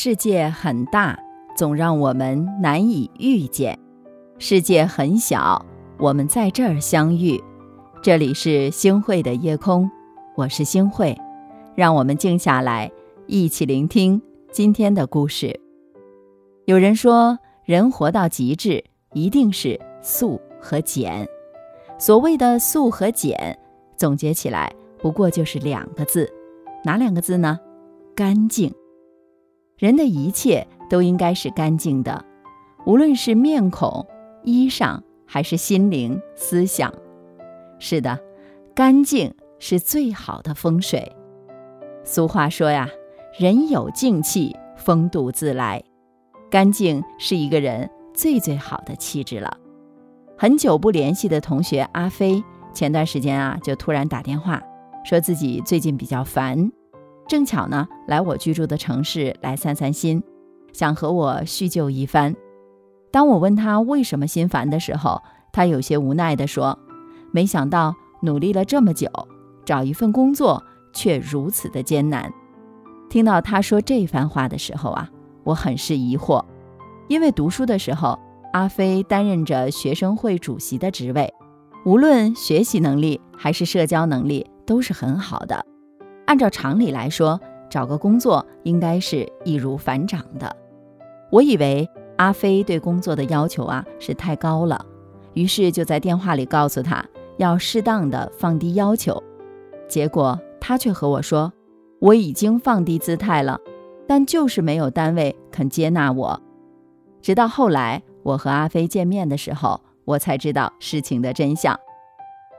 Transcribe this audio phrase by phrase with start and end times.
[0.00, 1.18] 世界很大，
[1.56, 3.76] 总让我们难以遇见；
[4.38, 5.66] 世界很小，
[5.98, 7.42] 我们在这儿相遇。
[8.00, 9.90] 这里是星汇的夜空，
[10.36, 11.18] 我是星汇，
[11.74, 12.88] 让我们静下来，
[13.26, 14.22] 一起聆听
[14.52, 15.58] 今天的故事。
[16.66, 18.84] 有人说，人活到极致，
[19.14, 21.26] 一定是素和简。
[21.98, 23.58] 所谓的素和简，
[23.96, 26.32] 总结起来不过就是两个字，
[26.84, 27.58] 哪两个字呢？
[28.14, 28.72] 干净。
[29.78, 32.24] 人的一切都应该是干净的，
[32.84, 34.04] 无论是面孔、
[34.42, 36.92] 衣裳，还是心灵、思想。
[37.78, 38.18] 是的，
[38.74, 41.14] 干净是最好的风水。
[42.02, 42.88] 俗话说呀
[43.38, 45.80] ，“人有静气，风度自来”。
[46.50, 49.56] 干净是一个人最最好的气质了。
[50.36, 52.42] 很久不联系的同学阿飞，
[52.72, 54.60] 前段时间啊，就突然打电话，
[55.04, 56.72] 说自己最近比较烦。
[57.28, 60.22] 正巧呢，来我居住的城市来散散心，
[60.72, 62.34] 想和我叙旧一番。
[63.10, 66.78] 当我问他为什么心烦的时候，他有些无奈地说
[67.30, 69.08] ：“没想到努力了这么久，
[69.64, 70.62] 找一份工作
[70.94, 72.32] 却如此的艰难。”
[73.10, 75.10] 听到他说这番话的时候啊，
[75.44, 76.44] 我很是疑惑，
[77.08, 78.18] 因为读书的时候，
[78.54, 81.32] 阿飞担任着学生会主席的职位，
[81.84, 85.64] 无论学习能力还是社交能力都是很好的。
[86.28, 87.40] 按照常理来说，
[87.70, 90.54] 找个工作应该是易如反掌的。
[91.32, 94.84] 我以为阿飞对工作的要求啊是太高了，
[95.32, 97.02] 于是就在电话里告诉他
[97.38, 99.22] 要适当的放低要求。
[99.88, 101.50] 结果他却和我说
[101.98, 103.58] ：“我已经放低姿态了，
[104.06, 106.42] 但就是没有单位肯接纳我。”
[107.22, 111.74] 直到后来我和阿飞见面的时候，我才知道事情的真相。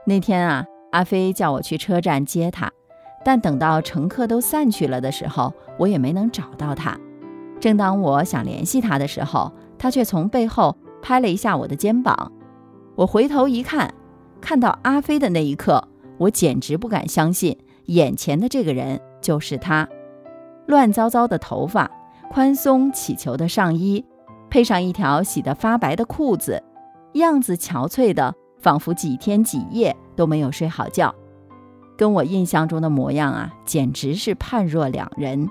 [0.04, 2.68] 那天啊，阿飞叫我去车站接他。
[3.24, 6.98] 但等到乘客都散去了的时候，我也没能找到他。
[7.60, 12.32] 正当我想联系他的时候，他却从背后拍了一下我的肩膀。
[12.94, 13.92] 我回头一看，
[14.40, 15.86] 看到阿飞的那一刻，
[16.18, 17.56] 我简直不敢相信
[17.86, 19.88] 眼前的这个人就是他。
[20.66, 21.90] 乱糟糟的头发，
[22.30, 24.04] 宽松起球的上衣，
[24.48, 26.62] 配上一条洗得发白的裤子，
[27.14, 31.14] 样子憔悴的，仿佛几天几夜都没有睡好觉。
[32.00, 35.46] 跟我印象中的模样啊，简直是判若两人。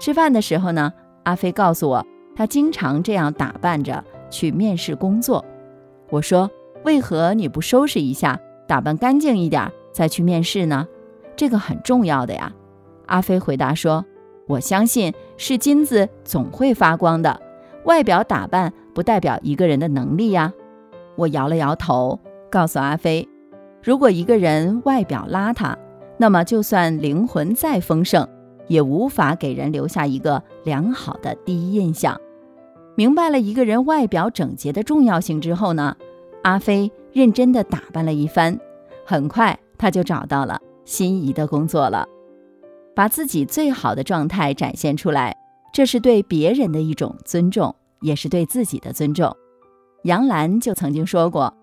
[0.00, 0.92] 吃饭的时候呢，
[1.22, 2.04] 阿飞告诉我，
[2.34, 5.44] 他经常这样打扮着去面试工作。
[6.10, 6.50] 我说
[6.84, 8.36] ：“为何你不收拾一下，
[8.66, 10.88] 打扮干净一点再去面试呢？
[11.36, 12.52] 这个很重要的呀。”
[13.06, 14.04] 阿飞回答说
[14.48, 17.40] ：“我相信是金子总会发光的，
[17.84, 20.52] 外表打扮不代表一个人的能力呀。”
[21.14, 22.18] 我摇了摇头，
[22.50, 23.28] 告诉阿飞。
[23.86, 25.76] 如果一个人外表邋遢，
[26.18, 28.28] 那么就算灵魂再丰盛，
[28.66, 32.20] 也无法给人留下一个良好的第一印象。
[32.96, 35.96] 明白了一个人外表整洁的重要性之后呢，
[36.42, 38.58] 阿飞认真地打扮了一番，
[39.04, 42.08] 很快他就找到了心仪的工作了。
[42.92, 45.36] 把自己最好的状态展现出来，
[45.72, 49.32] 这是对别人的一种尊重，也是对自己的尊重。
[50.02, 51.54] 杨澜就曾经说过：“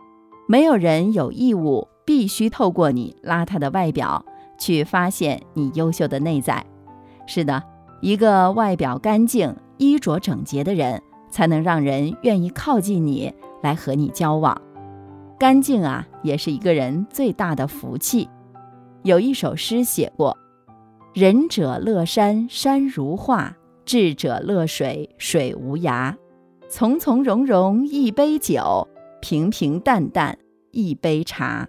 [0.48, 4.26] 没有人有义务。”必须透过你邋遢的外表
[4.58, 6.66] 去发现你优秀的内在。
[7.26, 7.64] 是的，
[8.02, 14.62] 一个外表干净、衣着整洁的人，才能让人愿意靠近你，来和你交往。
[15.40, 18.30] 干净啊，也是一个人最大的福气。
[19.04, 20.38] 有一首诗写过
[21.14, 26.16] ：“仁者乐山山如画，智者乐水水无涯。
[26.70, 28.88] 从从容容一杯酒，
[29.22, 30.38] 平平淡淡
[30.72, 31.68] 一杯茶。”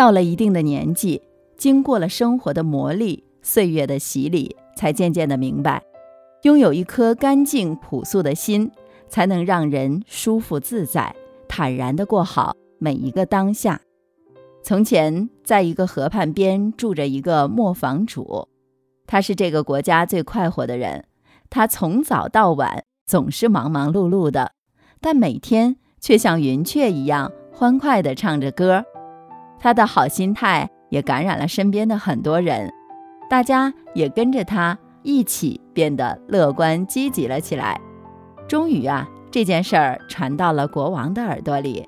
[0.00, 1.20] 到了一定的年纪，
[1.58, 5.82] 经过了生活的磨砺、岁月的洗礼，才渐渐的明白，
[6.44, 8.70] 拥有一颗干净朴素的心，
[9.10, 11.14] 才能让人舒服自在、
[11.46, 13.78] 坦然的过好每一个当下。
[14.62, 18.48] 从前，在一个河畔边住着一个磨坊主，
[19.06, 21.04] 他是这个国家最快活的人。
[21.50, 24.52] 他从早到晚总是忙忙碌碌的，
[24.98, 28.86] 但每天却像云雀一样欢快地唱着歌。
[29.60, 32.72] 他的好心态也感染了身边的很多人，
[33.28, 37.78] 大家也跟着他一起变得乐观积极了起来。
[38.48, 41.86] 终于啊，这件事儿传到了国王的耳朵里。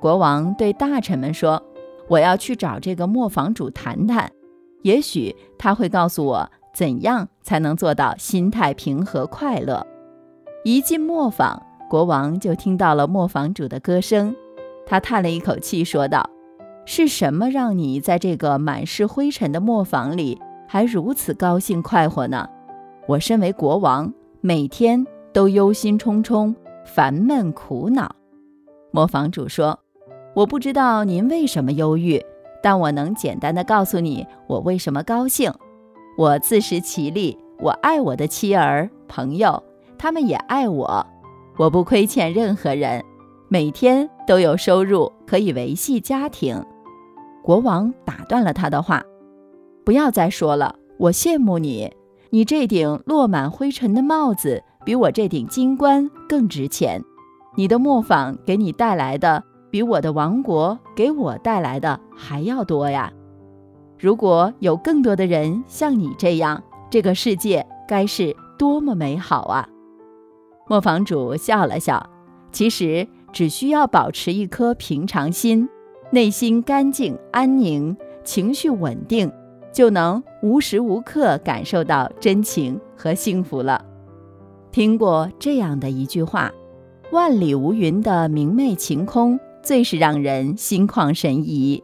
[0.00, 1.62] 国王对大臣们说
[2.08, 4.30] ：“我要去找这个磨坊主谈谈，
[4.82, 9.86] 也许他会告诉我怎样才能做到心态平和快乐。”
[10.64, 14.34] 一进磨坊，国王就听到了磨坊主的歌声，
[14.84, 16.28] 他叹了一口气，说道。
[16.86, 20.38] 是什么让你在这个满是灰尘的磨坊里
[20.68, 22.48] 还如此高兴快活呢？
[23.06, 26.54] 我身为国王，每天都忧心忡忡、
[26.84, 28.14] 烦闷苦恼。
[28.90, 29.78] 磨坊主说
[30.34, 32.22] ：“我不知道您为什么忧郁，
[32.62, 35.52] 但我能简单的告诉你我为什么高兴。
[36.18, 39.62] 我自食其力，我爱我的妻儿朋友，
[39.96, 41.06] 他们也爱我。
[41.56, 43.02] 我不亏欠任何人，
[43.48, 46.62] 每天都有收入可以维系家庭。”
[47.44, 49.04] 国王打断了他的话
[49.84, 51.92] ：“不要再说了，我羡慕你，
[52.30, 57.04] 你这顶落满灰尘的帽子比我这顶金冠更值钱。”
[57.54, 63.12] 你的磨坊给你带来的，比我的王国给我带来的还要多呀！
[63.98, 69.68] 如果有更多的人像你这样，这个世界该是多么美好啊！
[70.66, 72.08] 磨坊主笑了笑，
[72.50, 75.68] 其实只需要保持一颗平常心，
[76.14, 79.28] 内心干净安宁，情绪稳定，
[79.72, 83.84] 就能无时无刻感受到真情和幸福了。
[84.70, 86.52] 听过这样的一句话。
[87.10, 91.82] 万里无云的明媚晴空，最是让人心旷神怡；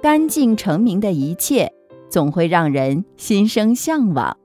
[0.00, 1.72] 干净澄明的一切，
[2.08, 4.36] 总会让人心生向往。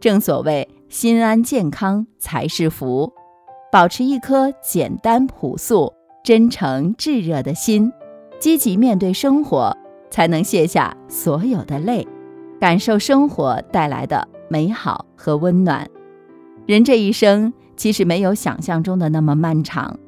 [0.00, 3.12] 正所谓，心安健康才是福。
[3.70, 5.92] 保持一颗简单朴素、
[6.24, 7.92] 真诚炙热的心，
[8.40, 9.76] 积极面对生活，
[10.10, 12.08] 才能卸下所有的累，
[12.58, 15.88] 感受生活带来的美好和温暖。
[16.66, 17.52] 人这一生。
[17.76, 19.98] 其实没有想象中的那么漫长，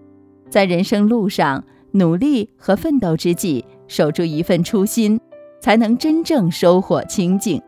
[0.51, 5.19] 在人生路上努力和奋斗之际，守住一份初心，
[5.59, 7.63] 才能真正收获清净。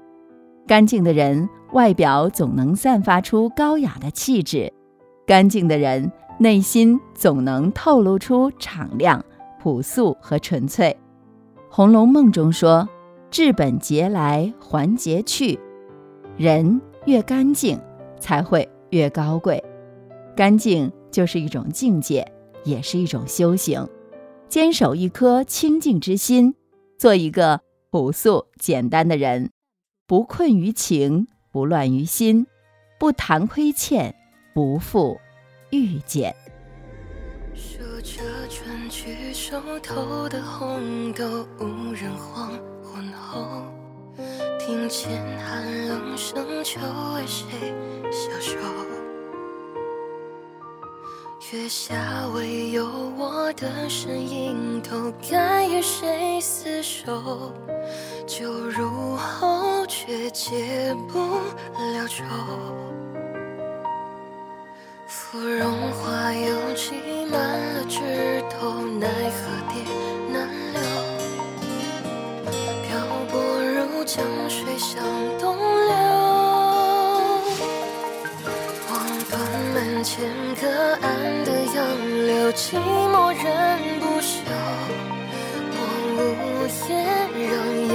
[0.67, 4.71] 干净的人，外表总能散发出高雅的气质；
[5.27, 9.25] 干净的人，内心总能透露出敞亮、
[9.65, 10.95] 朴素和纯粹。
[11.75, 12.87] 《红楼梦》中说
[13.33, 15.59] ：“治本节来还节去。”
[16.37, 17.81] 人越干净，
[18.21, 19.65] 才会越高贵。
[20.37, 22.31] 干净就是一种境界，
[22.65, 23.89] 也是一种修行。
[24.51, 26.55] 坚守一颗清净之心，
[26.99, 29.51] 做一个朴素简单的人，
[30.07, 32.47] 不困于情，不乱于心，
[33.01, 34.15] 不谈亏欠，
[34.53, 35.19] 不负
[35.71, 36.37] 遇见。
[37.55, 38.21] 数着
[38.85, 41.25] 春去收头的红豆，
[41.59, 42.51] 无人黄
[42.83, 43.63] 昏后，
[44.59, 46.81] 听见寒冷声，秋
[47.15, 47.73] 为谁
[48.11, 48.59] 消瘦？
[51.53, 52.87] 月下唯有
[53.17, 57.53] 我的身影，都该与谁厮守？
[58.27, 61.19] 酒入喉，却解不
[61.95, 62.25] 了愁。
[65.35, 66.95] 芙蓉花又挤
[67.29, 67.41] 满
[67.75, 67.99] 了枝
[68.49, 68.71] 头，
[69.01, 69.83] 奈何蝶
[70.33, 70.79] 难留？
[72.85, 73.03] 漂
[73.33, 75.03] 泊如江水向
[75.41, 75.93] 东流。
[78.89, 78.95] 望
[79.29, 79.35] 断
[79.75, 80.15] 门前
[80.61, 80.69] 隔
[81.03, 81.11] 岸
[81.45, 81.83] 的杨
[82.29, 83.45] 柳，寂寞人
[83.99, 84.39] 不休。
[85.75, 85.79] 我
[86.15, 86.23] 无
[86.89, 86.93] 言，
[87.51, 87.51] 让
[87.91, 87.93] 眼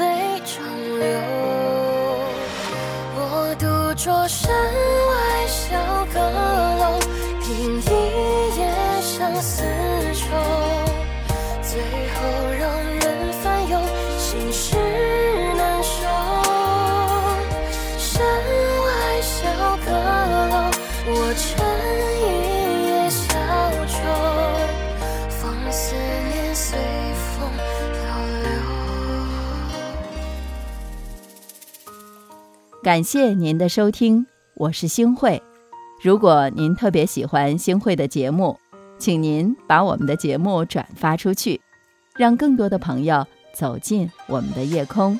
[0.00, 0.02] 泪
[0.44, 0.50] 长
[0.98, 1.04] 流。
[3.14, 3.22] 我
[3.60, 4.50] 独酌山
[5.74, 5.80] 小
[6.14, 7.02] 阁楼，
[7.42, 7.50] 听
[7.82, 7.88] 一
[8.56, 8.62] 夜
[9.02, 9.64] 相思
[10.14, 10.22] 愁，
[11.62, 11.82] 最
[12.14, 12.14] 后
[12.56, 12.62] 让
[13.00, 13.02] 人
[13.42, 13.76] 烦忧，
[14.16, 14.76] 心事
[15.56, 16.06] 难收。
[17.98, 18.24] 山
[18.84, 18.86] 外
[19.20, 19.34] 小
[19.84, 20.70] 阁楼。
[21.06, 21.44] 我乘
[22.20, 23.26] 一叶小
[23.90, 23.98] 舟，
[25.28, 26.78] 放思念随
[27.34, 27.50] 风
[27.90, 27.98] 漂
[28.44, 28.46] 流。
[32.80, 35.42] 感谢您的收听，我是星慧。
[36.04, 38.60] 如果您特别喜欢星汇的节目，
[38.98, 41.58] 请您把我们的节目转发出去，
[42.14, 45.18] 让更多的朋友走进我们的夜空。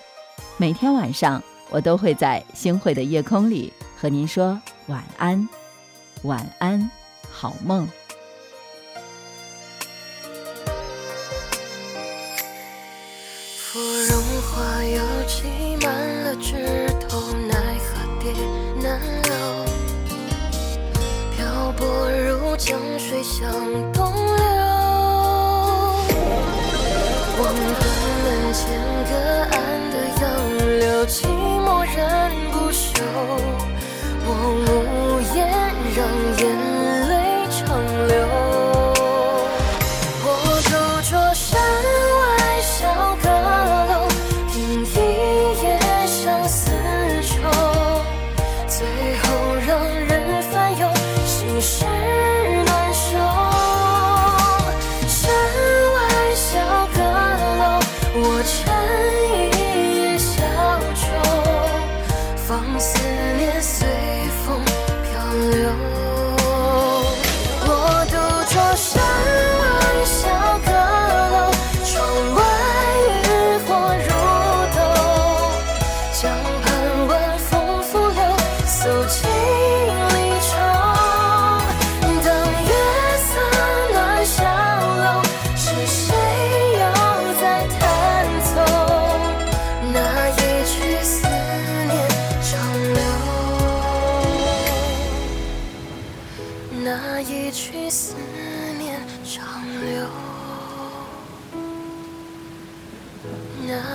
[0.59, 5.49] 每天晚上，我都会在星汇的夜空里和您说晚安。
[6.25, 6.91] 晚安，
[7.31, 7.88] 好梦。
[23.25, 23.50] 想
[23.95, 24.03] 懂。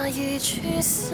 [0.09, 1.13] 一曲思